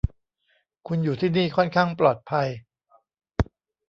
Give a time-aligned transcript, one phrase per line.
[0.87, 2.47] คุณอยู่ที่นี่ค่อนข้างปลอดภัย